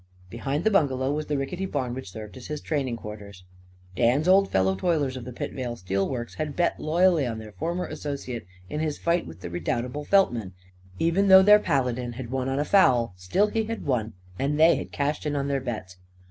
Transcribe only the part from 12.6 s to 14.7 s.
foul, still he had won, and